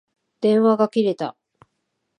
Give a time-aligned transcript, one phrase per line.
[0.39, 1.37] 電話が切れた。